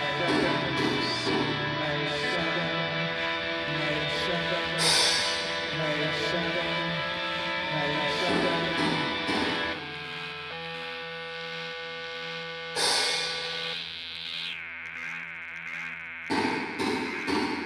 [0.00, 0.99] down, down.